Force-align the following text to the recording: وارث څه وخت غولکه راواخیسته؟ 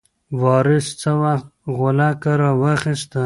وارث 0.41 0.87
څه 1.01 1.11
وخت 1.23 1.47
غولکه 1.75 2.31
راواخیسته؟ 2.41 3.19